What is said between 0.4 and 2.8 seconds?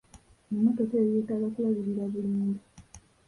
Emmotoka eyo yeetaaga kulabirira bulungi.